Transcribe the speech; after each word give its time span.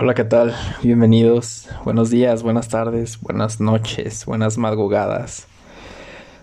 Hola, 0.00 0.14
¿qué 0.14 0.22
tal? 0.22 0.54
Bienvenidos. 0.80 1.68
Buenos 1.82 2.08
días, 2.08 2.44
buenas 2.44 2.68
tardes, 2.68 3.20
buenas 3.20 3.58
noches, 3.58 4.26
buenas 4.26 4.56
madrugadas. 4.56 5.48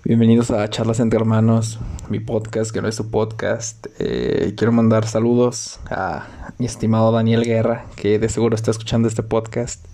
Bienvenidos 0.03 0.51
a 0.51 0.69
Charlas 0.69 0.99
entre 0.99 1.17
Hermanos, 1.17 1.79
mi 2.09 2.19
podcast, 2.19 2.71
que 2.71 2.81
no 2.81 2.89
es 2.89 2.95
su 2.95 3.09
podcast. 3.09 3.87
Eh, 3.97 4.55
quiero 4.57 4.73
mandar 4.73 5.07
saludos 5.07 5.79
a 5.89 6.27
mi 6.57 6.65
estimado 6.65 7.13
Daniel 7.13 7.45
Guerra, 7.45 7.85
que 7.95 8.19
de 8.19 8.27
seguro 8.27 8.55
está 8.55 8.71
escuchando 8.71 9.07
este 9.07 9.23
podcast. 9.23 9.85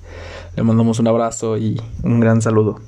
Le 0.55 0.63
mandamos 0.63 0.97
un 0.97 1.07
abrazo 1.07 1.55
y 1.59 1.79
un 2.01 2.19
gran 2.19 2.41
saludo. 2.41 2.79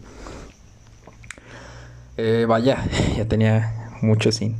Eh, 2.17 2.47
vaya, 2.49 2.83
ya 3.15 3.27
tenía 3.27 3.91
mucho 4.01 4.31
sin. 4.31 4.55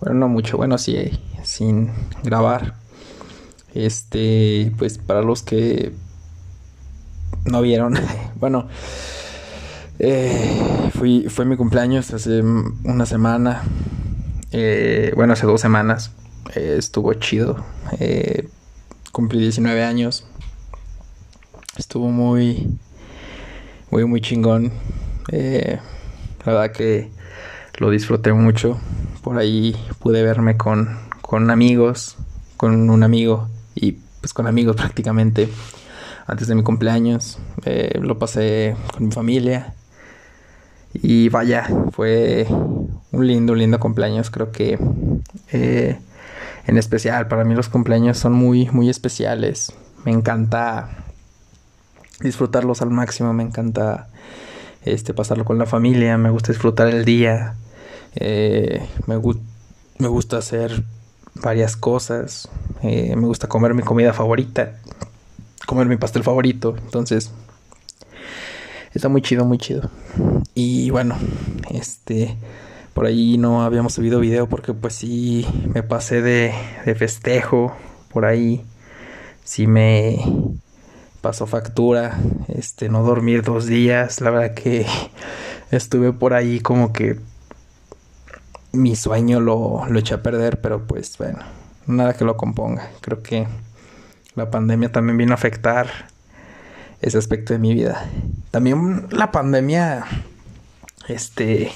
Bueno, 0.00 0.20
no 0.20 0.28
mucho, 0.28 0.56
bueno, 0.56 0.78
sí, 0.78 1.20
sin 1.42 1.90
grabar. 2.22 2.87
Este, 3.78 4.72
pues 4.76 4.98
para 4.98 5.22
los 5.22 5.44
que 5.44 5.92
no 7.44 7.62
vieron, 7.62 7.94
bueno, 8.40 8.66
eh, 10.00 10.90
fui, 10.94 11.28
fue 11.28 11.44
mi 11.44 11.56
cumpleaños 11.56 12.12
hace 12.12 12.42
una 12.42 13.06
semana, 13.06 13.62
eh, 14.50 15.12
bueno, 15.14 15.34
hace 15.34 15.46
dos 15.46 15.60
semanas, 15.60 16.10
eh, 16.56 16.74
estuvo 16.76 17.14
chido, 17.14 17.64
cumplí 19.12 19.38
19 19.38 19.84
años, 19.84 20.26
estuvo 21.76 22.10
muy, 22.10 22.80
muy, 23.92 24.04
muy 24.06 24.20
chingón, 24.20 24.72
la 25.30 25.80
verdad 26.44 26.72
que 26.72 27.12
lo 27.76 27.90
disfruté 27.90 28.32
mucho, 28.32 28.76
por 29.22 29.38
ahí 29.38 29.76
pude 30.00 30.24
verme 30.24 30.56
con, 30.56 30.98
con 31.22 31.48
amigos, 31.52 32.16
con 32.56 32.90
un 32.90 33.04
amigo 33.04 33.48
pues 34.20 34.32
con 34.32 34.46
amigos 34.46 34.76
prácticamente 34.76 35.48
antes 36.28 36.46
de 36.46 36.54
mi 36.54 36.62
cumpleaños. 36.62 37.38
Eh, 37.64 37.98
lo 38.00 38.18
pasé 38.18 38.76
con 38.92 39.06
mi 39.06 39.12
familia. 39.12 39.74
Y 40.94 41.28
vaya, 41.28 41.66
fue 41.92 42.46
un 43.10 43.26
lindo, 43.26 43.54
lindo 43.54 43.80
cumpleaños. 43.80 44.30
Creo 44.30 44.52
que 44.52 44.78
eh, 45.52 45.98
en 46.66 46.78
especial 46.78 47.28
para 47.28 47.44
mí 47.44 47.54
los 47.54 47.68
cumpleaños 47.68 48.18
son 48.18 48.32
muy, 48.32 48.68
muy 48.70 48.88
especiales. 48.88 49.72
Me 50.04 50.12
encanta 50.12 51.04
disfrutarlos 52.20 52.82
al 52.82 52.90
máximo. 52.90 53.32
Me 53.32 53.42
encanta 53.42 54.08
este, 54.84 55.14
pasarlo 55.14 55.44
con 55.44 55.58
la 55.58 55.66
familia. 55.66 56.18
Me 56.18 56.30
gusta 56.30 56.52
disfrutar 56.52 56.88
el 56.88 57.04
día. 57.04 57.54
Eh, 58.16 58.86
me, 59.06 59.18
me 59.98 60.08
gusta 60.08 60.38
hacer 60.38 60.84
varias 61.42 61.76
cosas. 61.76 62.48
Eh, 62.82 63.14
me 63.16 63.26
gusta 63.26 63.48
comer 63.48 63.74
mi 63.74 63.82
comida 63.82 64.12
favorita, 64.12 64.78
comer 65.66 65.86
mi 65.86 65.96
pastel 65.96 66.22
favorito. 66.22 66.76
Entonces, 66.78 67.30
está 68.94 69.08
muy 69.08 69.22
chido, 69.22 69.44
muy 69.44 69.58
chido. 69.58 69.90
Y 70.54 70.90
bueno, 70.90 71.16
este, 71.70 72.36
por 72.94 73.06
ahí 73.06 73.38
no 73.38 73.62
habíamos 73.62 73.94
subido 73.94 74.20
video 74.20 74.48
porque 74.48 74.74
pues 74.74 74.94
sí 74.94 75.46
me 75.72 75.82
pasé 75.82 76.22
de, 76.22 76.52
de 76.84 76.94
festejo 76.94 77.74
por 78.12 78.24
ahí. 78.24 78.64
Sí 79.44 79.66
me 79.66 80.18
pasó 81.20 81.46
factura, 81.46 82.18
este, 82.48 82.88
no 82.88 83.02
dormir 83.02 83.42
dos 83.42 83.66
días. 83.66 84.20
La 84.20 84.30
verdad 84.30 84.54
que 84.54 84.86
estuve 85.70 86.12
por 86.12 86.34
ahí 86.34 86.60
como 86.60 86.92
que 86.92 87.18
mi 88.72 88.96
sueño 88.96 89.40
lo, 89.40 89.86
lo 89.88 89.98
eché 89.98 90.14
a 90.14 90.22
perder, 90.22 90.60
pero 90.60 90.86
pues 90.86 91.16
bueno, 91.18 91.38
nada 91.86 92.14
que 92.14 92.24
lo 92.24 92.36
componga. 92.36 92.90
Creo 93.00 93.22
que 93.22 93.46
la 94.34 94.50
pandemia 94.50 94.92
también 94.92 95.16
vino 95.16 95.32
a 95.32 95.34
afectar 95.34 95.88
ese 97.00 97.18
aspecto 97.18 97.52
de 97.52 97.58
mi 97.58 97.74
vida. 97.74 98.08
También 98.50 99.08
la 99.10 99.30
pandemia, 99.30 100.04
este, 101.08 101.72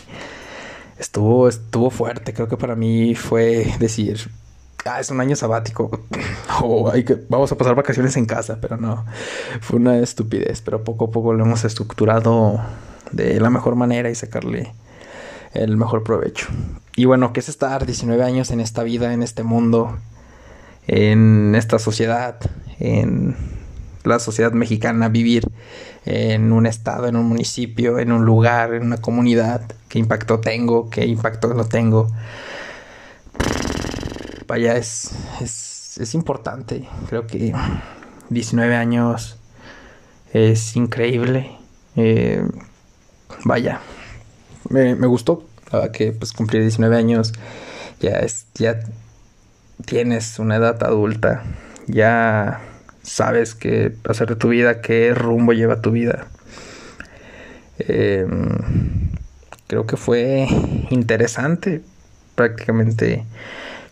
estuvo, 0.99 1.49
estuvo 1.49 1.91
fuerte. 1.91 2.33
Creo 2.33 2.49
que 2.49 2.57
para 2.57 2.77
mí 2.77 3.15
fue 3.15 3.75
decir, 3.79 4.31
ah, 4.85 5.01
es 5.01 5.11
un 5.11 5.21
año 5.21 5.37
sabático. 5.37 5.91
o 6.63 6.93
vamos 7.29 7.53
a 7.53 7.57
pasar 7.57 7.75
vacaciones 7.75 8.17
en 8.17 8.27
casa, 8.27 8.59
pero 8.61 8.77
no. 8.77 9.05
Fue 9.61 9.79
una 9.79 9.99
estupidez, 9.99 10.61
pero 10.61 10.85
poco 10.85 11.07
a 11.07 11.11
poco 11.11 11.33
lo 11.33 11.45
hemos 11.45 11.65
estructurado 11.65 12.61
de 13.13 13.41
la 13.41 13.51
mejor 13.51 13.77
manera 13.77 14.11
y 14.11 14.15
sacarle 14.15 14.73
el 15.55 15.77
mejor 15.77 16.03
provecho. 16.03 16.49
Y 16.97 17.05
bueno, 17.05 17.33
¿qué 17.33 17.41
es 17.41 17.49
estar 17.49 17.87
19 17.87 18.23
años 18.23 18.51
en 18.51 18.61
esta 18.61 18.83
vida, 18.83 19.13
en 19.13 19.23
este 19.23 19.43
mundo, 19.43 19.99
en 20.87 21.55
esta 21.55 21.79
sociedad, 21.79 22.39
en 22.79 23.37
la 24.05 24.19
sociedad 24.19 24.53
mexicana, 24.53 25.09
vivir 25.09 25.49
en 26.05 26.53
un 26.53 26.67
estado, 26.67 27.07
en 27.07 27.17
un 27.17 27.27
municipio, 27.27 27.99
en 27.99 28.13
un 28.13 28.25
lugar, 28.25 28.75
en 28.75 28.83
una 28.83 28.99
comunidad? 28.99 29.63
¿Qué 29.89 29.99
impacto 29.99 30.41
tengo? 30.41 30.91
¿Qué 30.91 31.07
impacto 31.07 31.55
no 31.55 31.65
tengo? 31.65 32.09
Vaya, 34.47 34.77
es, 34.77 35.13
es, 35.41 36.15
importante. 36.15 36.87
Creo 37.09 37.27
que 37.27 37.55
19 38.29 38.77
años 38.77 39.39
es 40.33 40.77
increíble. 40.77 41.57
Eh, 41.97 42.47
vaya, 43.45 43.81
me, 44.69 44.95
me 44.95 45.07
gustó 45.07 45.47
que 45.93 46.13
pues 46.13 46.33
cumplir 46.33 46.63
19 46.63 46.97
años 46.97 47.33
ya 48.01 48.19
es 48.19 48.47
ya 48.55 48.81
tienes 49.87 50.39
una 50.39 50.57
edad 50.57 50.83
adulta, 50.85 51.43
ya 51.87 52.61
sabes 53.03 53.55
qué 53.55 53.95
hacer 54.09 54.29
de 54.29 54.37
tu 54.37 54.49
vida, 54.49 54.81
qué 54.81 55.15
rumbo 55.15 55.53
lleva 55.53 55.81
tu 55.81 55.91
vida. 55.91 56.27
Em, 57.79 59.11
creo 59.67 59.87
que 59.87 59.97
fue 59.97 60.47
interesante 60.91 61.83
prácticamente 62.35 63.25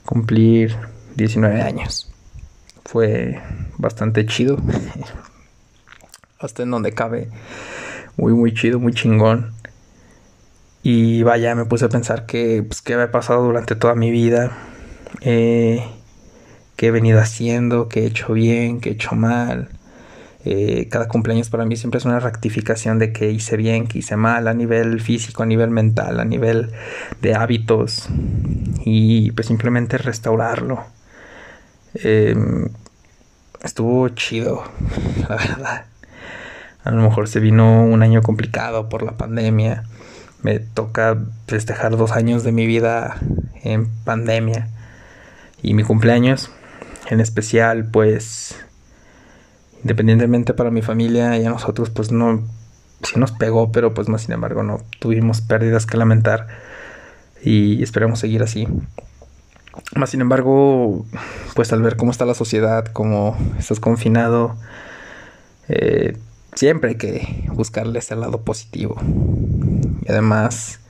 cumplir 0.04 0.76
19 1.16 1.62
años. 1.62 2.12
Fue 2.84 3.41
bastante 3.78 4.26
chido. 4.26 4.58
Hasta 6.38 6.62
en 6.62 6.70
donde 6.70 6.92
cabe. 6.92 7.28
Muy, 8.16 8.32
muy 8.32 8.54
chido, 8.54 8.78
muy 8.78 8.92
chingón. 8.92 9.52
Y 10.83 11.23
vaya, 11.23 11.55
me 11.55 11.67
puse 11.67 11.85
a 11.85 11.89
pensar 11.89 12.27
que, 12.27 12.63
pues, 12.63 12.81
qué 12.81 12.95
había 12.95 13.11
pasado 13.11 13.43
durante 13.43 13.77
toda 13.77 13.95
mi 13.95 14.11
vida, 14.11 14.51
eh, 15.21 15.85
qué 16.77 16.87
he 16.87 16.91
venido 16.91 17.21
haciendo, 17.21 17.89
qué 17.89 18.05
he 18.05 18.07
hecho 18.07 18.33
bien, 18.33 18.81
qué 18.81 18.91
he 18.91 18.93
hecho 18.93 19.15
mal. 19.15 19.69
Eh, 20.47 20.89
cada 20.91 21.07
cumpleaños 21.07 21.51
para 21.51 21.67
mí 21.67 21.77
siempre 21.77 21.99
es 21.99 22.07
una 22.07 22.19
rectificación 22.19 22.99
de 22.99 23.13
que 23.13 23.31
hice 23.31 23.59
bien, 23.59 23.87
que 23.87 23.99
hice 23.99 24.17
mal, 24.17 24.49
a 24.49 24.55
nivel 24.55 25.01
físico, 25.03 25.43
a 25.43 25.47
nivel 25.47 25.69
mental, 25.71 26.19
a 26.19 26.25
nivel 26.25 26.71
de 27.21 27.35
hábitos. 27.35 28.09
Y 28.87 29.33
pues 29.33 29.49
simplemente 29.49 29.99
restaurarlo. 29.99 30.83
Em, 31.95 32.69
estuvo 33.62 34.09
chido, 34.11 34.65
la 35.29 35.37
verdad. 35.37 35.85
A 36.85 36.91
lo 36.91 37.03
mejor 37.03 37.29
se 37.29 37.41
vino 37.41 37.85
un 37.85 38.03
año 38.03 38.23
complicado 38.23 38.89
por 38.89 39.03
la 39.03 39.19
pandemia 39.19 39.85
me 40.43 40.59
toca 40.59 41.19
festejar 41.47 41.97
dos 41.97 42.12
años 42.12 42.45
de 42.45 42.53
mi 42.53 42.67
vida 42.67 43.17
en 43.62 43.89
pandemia 44.05 44.69
y 45.62 45.75
mi 45.75 45.83
cumpleaños. 45.83 46.51
En 47.09 47.21
especial 47.21 47.91
pues 47.91 48.56
independientemente 49.83 50.55
para 50.55 50.71
mi 50.71 50.83
familia 50.83 51.37
y 51.39 51.45
a 51.45 51.50
nosotros 51.50 51.91
pues 51.91 52.12
no 52.12 52.43
sí 53.03 53.19
nos 53.19 53.33
pegó 53.33 53.73
pero 53.73 53.95
pues 53.95 54.09
más 54.09 54.23
sin 54.23 54.33
embargo 54.33 54.62
no 54.62 54.83
tuvimos 54.99 55.41
pérdidas 55.41 55.87
que 55.87 55.97
lamentar 55.97 56.47
y 57.43 57.83
esperemos 57.83 58.21
seguir 58.21 58.43
así. 58.43 58.69
Más 59.95 60.11
sin 60.11 60.21
embargo 60.21 61.05
pues 61.55 61.73
al 61.73 61.83
ver 61.83 61.97
cómo 61.97 62.11
está 62.11 62.25
la 62.25 62.34
sociedad 62.34 62.87
cómo 62.87 63.37
estás 63.59 63.81
confinado 63.81 64.56
eh, 65.69 66.17
siempre 66.55 66.91
hay 66.91 66.97
que 66.97 67.44
buscarles 67.53 68.11
el 68.11 68.20
lado 68.20 68.43
positivo 68.43 69.00
además 70.11 70.81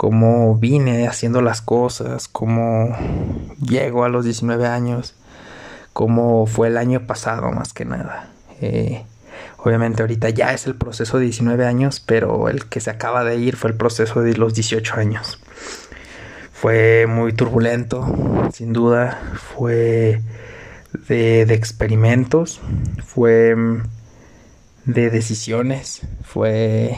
cómo 0.00 0.56
vine 0.56 1.06
haciendo 1.06 1.42
las 1.42 1.60
cosas, 1.60 2.26
cómo 2.26 2.96
llego 3.60 4.04
a 4.04 4.08
los 4.08 4.24
19 4.24 4.66
años, 4.66 5.14
cómo 5.92 6.46
fue 6.46 6.68
el 6.68 6.78
año 6.78 7.06
pasado 7.06 7.50
más 7.52 7.74
que 7.74 7.84
nada. 7.84 8.30
Eh, 8.62 9.04
obviamente 9.58 10.02
ahorita 10.02 10.30
ya 10.30 10.54
es 10.54 10.66
el 10.66 10.74
proceso 10.74 11.18
de 11.18 11.24
19 11.24 11.66
años, 11.66 12.00
pero 12.00 12.48
el 12.48 12.64
que 12.64 12.80
se 12.80 12.88
acaba 12.88 13.24
de 13.24 13.36
ir 13.36 13.56
fue 13.56 13.72
el 13.72 13.76
proceso 13.76 14.22
de 14.22 14.34
los 14.38 14.54
18 14.54 14.94
años. 14.94 15.38
Fue 16.50 17.06
muy 17.06 17.34
turbulento, 17.34 18.50
sin 18.54 18.72
duda, 18.72 19.20
fue 19.54 20.22
de, 21.08 21.44
de 21.44 21.54
experimentos, 21.54 22.62
fue 23.04 23.54
de 24.86 25.10
decisiones, 25.10 26.00
fue 26.22 26.96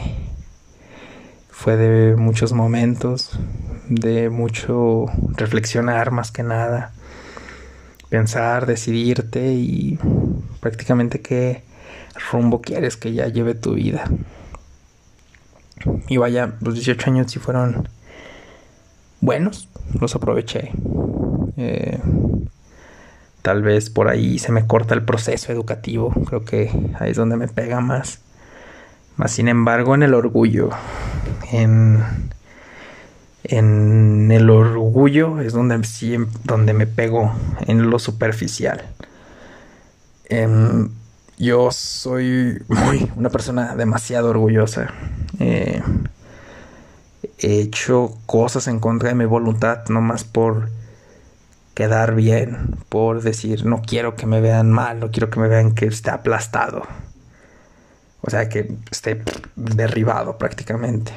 fue 1.53 1.77
de 1.77 2.15
muchos 2.15 2.51
momentos, 2.51 3.37
de 3.87 4.29
mucho 4.29 5.05
reflexionar 5.37 6.09
más 6.11 6.31
que 6.31 6.41
nada, 6.41 6.91
pensar, 8.09 8.65
decidirte 8.65 9.53
y 9.53 9.99
prácticamente 10.59 11.21
qué 11.21 11.63
rumbo 12.31 12.59
quieres 12.59 12.97
que 12.97 13.13
ya 13.13 13.27
lleve 13.27 13.53
tu 13.53 13.75
vida. 13.75 14.03
Y 16.07 16.17
vaya, 16.17 16.55
los 16.59 16.73
18 16.73 17.11
años 17.11 17.31
sí 17.31 17.39
fueron 17.39 17.87
buenos, 19.21 19.69
los 20.01 20.15
aproveché. 20.15 20.71
Eh, 21.55 21.99
tal 23.43 23.61
vez 23.61 23.91
por 23.91 24.09
ahí 24.09 24.39
se 24.39 24.51
me 24.51 24.65
corta 24.65 24.95
el 24.95 25.05
proceso 25.05 25.51
educativo, 25.51 26.11
creo 26.25 26.43
que 26.43 26.71
ahí 26.99 27.11
es 27.11 27.17
donde 27.17 27.37
me 27.37 27.47
pega 27.47 27.79
más. 27.79 28.21
Más 29.17 29.31
sin 29.31 29.47
embargo, 29.47 29.93
en 29.93 30.01
el 30.01 30.15
orgullo, 30.15 30.71
en, 31.51 32.03
en 33.43 34.31
el 34.31 34.49
orgullo 34.49 35.41
es 35.41 35.53
donde, 35.53 35.81
donde 36.43 36.73
me 36.73 36.87
pego 36.87 37.31
en 37.67 37.89
lo 37.89 37.99
superficial. 37.99 38.83
Em, 40.25 40.89
yo 41.37 41.71
soy 41.71 42.61
muy 42.67 43.11
una 43.15 43.29
persona 43.29 43.75
demasiado 43.75 44.29
orgullosa. 44.29 44.93
Eh, 45.39 45.81
he 47.39 47.59
hecho 47.59 48.17
cosas 48.25 48.67
en 48.67 48.79
contra 48.79 49.09
de 49.09 49.15
mi 49.15 49.25
voluntad, 49.25 49.85
no 49.89 50.01
más 50.01 50.23
por 50.23 50.69
quedar 51.73 52.15
bien, 52.15 52.77
por 52.89 53.21
decir 53.21 53.65
no 53.65 53.81
quiero 53.81 54.15
que 54.15 54.27
me 54.27 54.41
vean 54.41 54.71
mal, 54.71 54.99
no 54.99 55.11
quiero 55.11 55.29
que 55.29 55.39
me 55.39 55.47
vean 55.47 55.73
que 55.73 55.87
esté 55.87 56.11
aplastado. 56.11 56.83
O 58.25 58.29
sea, 58.29 58.47
que 58.47 58.73
esté 58.89 59.21
derribado 59.55 60.37
prácticamente. 60.37 61.13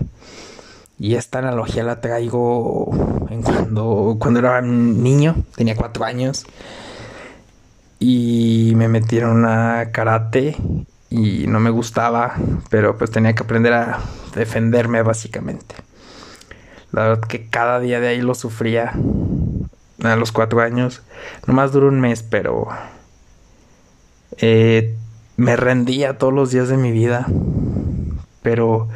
Y 0.98 1.14
esta 1.14 1.38
analogía 1.38 1.84
la 1.84 2.00
traigo 2.00 3.26
en 3.30 3.42
cuando, 3.42 4.16
cuando 4.18 4.40
era 4.40 4.60
niño, 4.60 5.36
tenía 5.54 5.76
cuatro 5.76 6.04
años. 6.04 6.44
Y 8.00 8.72
me 8.76 8.88
metieron 8.88 9.46
a 9.46 9.90
karate 9.92 10.56
y 11.08 11.46
no 11.46 11.60
me 11.60 11.70
gustaba, 11.70 12.34
pero 12.70 12.98
pues 12.98 13.10
tenía 13.10 13.34
que 13.34 13.42
aprender 13.44 13.72
a 13.72 14.00
defenderme 14.34 15.02
básicamente. 15.02 15.76
La 16.90 17.08
verdad 17.08 17.28
que 17.28 17.48
cada 17.48 17.78
día 17.78 18.00
de 18.00 18.08
ahí 18.08 18.20
lo 18.20 18.34
sufría 18.34 18.92
a 20.02 20.16
los 20.16 20.32
cuatro 20.32 20.60
años. 20.60 21.02
Nomás 21.46 21.70
duró 21.72 21.88
un 21.88 22.00
mes, 22.00 22.22
pero 22.22 22.68
eh, 24.38 24.96
me 25.36 25.56
rendía 25.56 26.18
todos 26.18 26.32
los 26.32 26.50
días 26.50 26.68
de 26.68 26.76
mi 26.76 26.92
vida. 26.92 27.26
Pero 28.42 28.88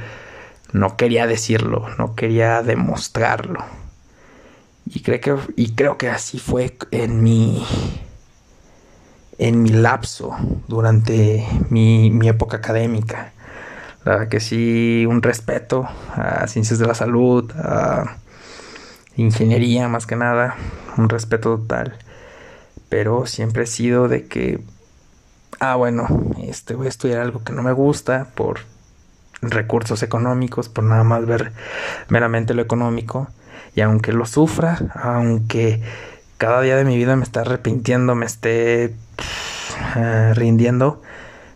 no 0.73 0.97
quería 0.97 1.27
decirlo, 1.27 1.87
no 1.99 2.15
quería 2.15 2.63
demostrarlo. 2.63 3.65
Y 4.87 5.03
creo 5.03 5.99
que, 5.99 6.09
así 6.09 6.39
fue 6.39 6.77
en 6.91 7.23
mi 7.23 7.65
en 9.39 9.63
mi 9.63 9.71
lapso 9.71 10.37
durante 10.69 11.47
mi, 11.71 12.11
mi 12.11 12.29
época 12.29 12.59
académica. 12.59 13.33
La 14.05 14.13
verdad 14.13 14.29
que 14.29 14.41
sí, 14.41 15.07
un 15.09 15.23
respeto 15.23 15.89
a 16.15 16.47
ciencias 16.47 16.79
de 16.79 16.87
la 16.87 16.95
salud, 16.95 17.51
a 17.53 18.19
ingeniería 19.17 19.89
más 19.89 20.07
que 20.07 20.17
nada, 20.17 20.57
un 20.97 21.09
respeto 21.09 21.57
total. 21.57 21.97
Pero 22.89 23.27
siempre 23.27 23.65
he 23.65 23.67
sido 23.67 24.09
de 24.09 24.27
que, 24.27 24.61
ah, 25.61 25.77
bueno, 25.77 26.09
este 26.43 26.75
voy 26.75 26.87
a 26.87 26.89
estudiar 26.89 27.21
algo 27.21 27.45
que 27.45 27.53
no 27.53 27.63
me 27.63 27.73
gusta 27.73 28.27
por 28.35 28.61
recursos 29.43 30.03
económicos, 30.03 30.69
por 30.69 30.85
nada 30.85 31.05
más 31.05 31.25
ver 31.27 31.53
meramente 32.09 32.55
lo 32.55 32.63
económico. 32.63 33.29
Y 33.75 33.83
aunque 33.83 34.13
lo 34.13 34.27
sufra, 34.27 34.79
aunque 34.95 35.81
cada 36.39 36.61
día 36.63 36.77
de 36.77 36.85
mi 36.85 36.97
vida 36.97 37.15
me 37.15 37.23
esté 37.23 37.41
arrepintiendo, 37.41 38.15
me 38.15 38.27
esté 38.27 38.97
eh, 39.97 40.35
rindiendo, 40.35 41.03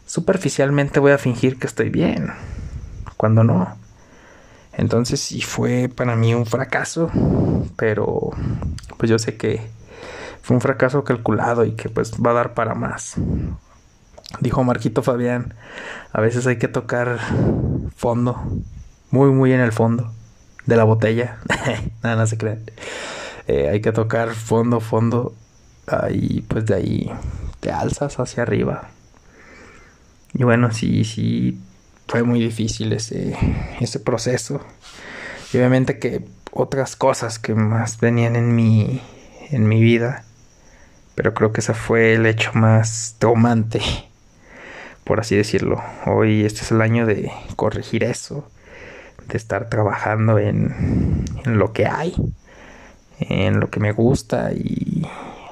superficialmente 0.06 1.00
voy 1.00 1.12
a 1.12 1.18
fingir 1.18 1.58
que 1.58 1.66
estoy 1.66 1.88
bien, 1.88 2.30
cuando 3.16 3.42
no. 3.42 3.76
Entonces 4.72 5.20
sí 5.20 5.40
fue 5.40 5.88
para 5.88 6.14
mí 6.16 6.34
un 6.34 6.46
fracaso, 6.46 7.10
pero 7.76 8.30
pues 8.96 9.10
yo 9.10 9.18
sé 9.18 9.36
que 9.36 9.66
fue 10.42 10.56
un 10.56 10.60
fracaso 10.60 11.04
calculado 11.04 11.64
y 11.64 11.72
que 11.72 11.88
pues 11.88 12.12
va 12.14 12.32
a 12.32 12.34
dar 12.34 12.54
para 12.54 12.74
más. 12.74 13.16
Dijo 14.40 14.64
Marquito 14.64 15.02
Fabián, 15.02 15.54
a 16.12 16.20
veces 16.20 16.46
hay 16.46 16.56
que 16.56 16.68
tocar 16.68 17.18
fondo, 17.96 18.42
muy 19.10 19.30
muy 19.30 19.52
en 19.52 19.60
el 19.60 19.72
fondo 19.72 20.12
de 20.66 20.76
la 20.76 20.84
botella. 20.84 21.38
Nada, 22.02 22.16
no 22.16 22.26
se 22.26 22.38
crean. 22.38 22.62
Eh, 23.46 23.68
hay 23.68 23.80
que 23.80 23.92
tocar 23.92 24.34
fondo, 24.34 24.80
fondo, 24.80 25.34
y 26.10 26.40
pues 26.42 26.66
de 26.66 26.74
ahí 26.74 27.10
te 27.60 27.70
alzas 27.70 28.18
hacia 28.18 28.42
arriba. 28.42 28.90
Y 30.32 30.44
bueno, 30.44 30.72
sí, 30.72 31.04
sí, 31.04 31.60
fue 32.08 32.22
muy 32.22 32.40
difícil 32.40 32.92
ese, 32.92 33.36
ese 33.80 34.00
proceso. 34.00 34.60
Y 35.52 35.58
obviamente 35.58 35.98
que 35.98 36.24
otras 36.50 36.96
cosas 36.96 37.38
que 37.38 37.54
más 37.54 38.00
venían 38.00 38.36
en 38.36 38.54
mi, 38.54 39.02
en 39.50 39.68
mi 39.68 39.82
vida. 39.82 40.24
Pero 41.14 41.34
creo 41.34 41.52
que 41.52 41.60
ese 41.60 41.74
fue 41.74 42.14
el 42.14 42.26
hecho 42.26 42.50
más 42.54 43.16
traumante, 43.18 43.80
por 45.04 45.20
así 45.20 45.36
decirlo. 45.36 45.82
Hoy 46.06 46.44
este 46.44 46.62
es 46.62 46.72
el 46.72 46.80
año 46.80 47.06
de 47.06 47.30
corregir 47.56 48.04
eso, 48.04 48.48
de 49.28 49.36
estar 49.36 49.68
trabajando 49.68 50.38
en, 50.38 51.24
lo 51.44 51.72
que 51.72 51.86
hay, 51.86 52.14
en 53.20 53.60
lo 53.60 53.70
que 53.70 53.80
me 53.80 53.92
gusta 53.92 54.52
y 54.52 55.06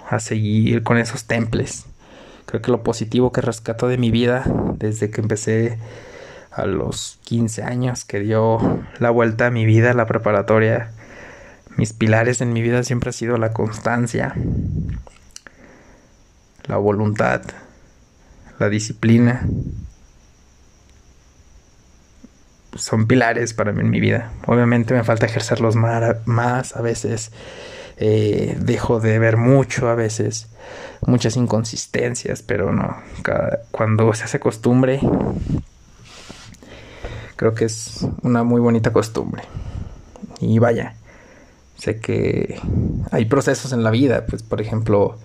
a 0.08 0.18
seguir 0.20 0.82
con 0.82 0.98
esos 0.98 1.26
temples. 1.26 1.86
Creo 2.46 2.60
que 2.60 2.70
lo 2.70 2.82
positivo 2.82 3.32
que 3.32 3.40
rescato 3.40 3.88
de 3.88 3.98
mi 3.98 4.10
vida 4.10 4.44
desde 4.78 5.10
que 5.10 5.20
empecé 5.20 5.78
a 6.50 6.66
los 6.66 7.18
15 7.24 7.62
años 7.62 8.04
que 8.04 8.20
dio 8.20 8.58
la 8.98 9.10
vuelta 9.10 9.46
a 9.46 9.50
mi 9.50 9.64
vida, 9.64 9.94
la 9.94 10.06
preparatoria. 10.06 10.90
Mis 11.76 11.94
pilares 11.94 12.40
en 12.42 12.52
mi 12.52 12.60
vida 12.60 12.82
siempre 12.82 13.10
ha 13.10 13.14
sido 13.14 13.38
la 13.38 13.52
constancia, 13.52 14.34
la 16.66 16.76
voluntad, 16.76 17.40
la 18.62 18.70
disciplina. 18.70 19.46
Son 22.74 23.06
pilares 23.06 23.52
para 23.52 23.72
mí 23.72 23.80
en 23.80 23.90
mi 23.90 24.00
vida. 24.00 24.32
Obviamente 24.46 24.94
me 24.94 25.04
falta 25.04 25.26
ejercerlos 25.26 25.76
más, 25.76 26.76
a 26.76 26.80
veces 26.80 27.32
eh, 27.98 28.56
dejo 28.58 29.00
de 29.00 29.18
ver 29.18 29.36
mucho, 29.36 29.88
a 29.88 29.94
veces 29.94 30.48
muchas 31.06 31.36
inconsistencias, 31.36 32.42
pero 32.42 32.72
no, 32.72 32.96
cuando 33.70 34.14
se 34.14 34.24
hace 34.24 34.40
costumbre 34.40 35.00
Creo 37.42 37.54
que 37.54 37.64
es 37.64 38.06
una 38.22 38.44
muy 38.44 38.60
bonita 38.60 38.92
costumbre. 38.92 39.42
Y 40.38 40.60
vaya, 40.60 40.94
sé 41.76 41.98
que 41.98 42.60
hay 43.10 43.24
procesos 43.24 43.72
en 43.72 43.82
la 43.82 43.90
vida, 43.90 44.26
pues 44.26 44.44
por 44.44 44.60
ejemplo, 44.60 45.18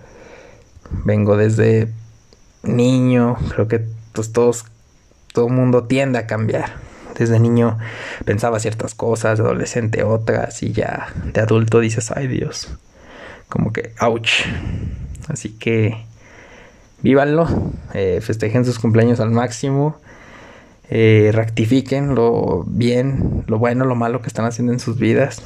vengo 1.04 1.36
desde 1.36 1.92
niño, 2.62 3.36
creo 3.50 3.68
que 3.68 3.86
pues 4.12 4.32
todos, 4.32 4.64
todo 5.32 5.48
mundo 5.48 5.84
tiende 5.84 6.18
a 6.18 6.26
cambiar. 6.26 6.76
Desde 7.18 7.40
niño 7.40 7.78
pensaba 8.24 8.60
ciertas 8.60 8.94
cosas, 8.94 9.38
de 9.38 9.44
adolescente 9.44 10.04
otras, 10.04 10.62
y 10.62 10.72
ya 10.72 11.08
de 11.32 11.40
adulto 11.40 11.80
dices, 11.80 12.12
ay 12.14 12.28
Dios, 12.28 12.68
como 13.48 13.72
que, 13.72 13.92
ouch. 14.00 14.44
Así 15.26 15.50
que, 15.50 16.04
vívanlo, 17.02 17.48
eh, 17.94 18.20
festejen 18.22 18.64
sus 18.64 18.78
cumpleaños 18.78 19.20
al 19.20 19.30
máximo 19.30 19.98
eh, 20.90 21.30
rectifiquen 21.34 22.14
lo 22.14 22.64
bien, 22.66 23.44
lo 23.46 23.58
bueno, 23.58 23.84
lo 23.84 23.94
malo 23.94 24.22
que 24.22 24.28
están 24.28 24.46
haciendo 24.46 24.72
en 24.72 24.80
sus 24.80 24.98
vidas 24.98 25.42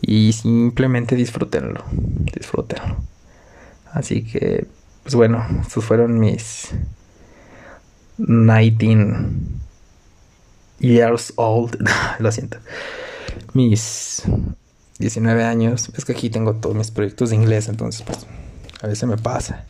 y 0.00 0.32
simplemente 0.32 1.14
disfrútenlo, 1.14 1.84
disfrútenlo. 2.34 2.96
Así 3.92 4.24
que, 4.24 4.66
pues 5.04 5.14
bueno, 5.14 5.46
estos 5.60 5.84
fueron 5.84 6.18
mis 6.18 6.70
19 8.16 9.28
years 10.80 11.34
old, 11.36 11.76
lo 12.18 12.32
siento, 12.32 12.56
mis 13.52 14.22
19 14.98 15.44
años. 15.44 15.90
Es 15.94 16.06
que 16.06 16.12
aquí 16.12 16.30
tengo 16.30 16.54
todos 16.54 16.74
mis 16.74 16.90
proyectos 16.90 17.30
de 17.30 17.36
inglés, 17.36 17.68
entonces 17.68 18.02
pues 18.02 18.26
a 18.82 18.86
veces 18.86 19.06
me 19.06 19.18
pasa. 19.18 19.66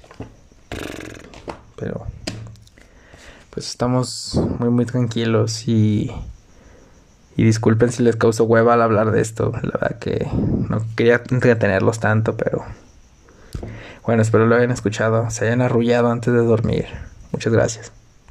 Pero 1.77 2.07
pues 3.51 3.69
estamos 3.69 4.41
muy 4.61 4.71
muy 4.71 4.87
tranquilos 4.87 5.67
y 5.67 6.13
y 7.37 7.43
disculpen 7.43 7.91
si 7.91 8.05
les 8.05 8.15
causo 8.15 8.45
hueva 8.45 8.75
al 8.75 8.83
hablar 8.83 9.11
de 9.11 9.21
esto, 9.21 9.51
la 9.63 9.73
verdad 9.73 9.99
que 9.99 10.29
no 10.69 10.87
quería 10.95 11.21
entretenerlos 11.29 11.99
tanto, 11.99 12.37
pero 12.37 12.65
bueno, 14.05 14.23
espero 14.23 14.47
lo 14.47 14.57
hayan 14.57 14.71
escuchado, 14.71 15.31
se 15.31 15.47
hayan 15.47 15.63
arrullado 15.63 16.11
antes 16.11 16.33
de 16.33 16.41
dormir. 16.41 16.87
Muchas 17.33 17.53
gracias. 17.53 18.04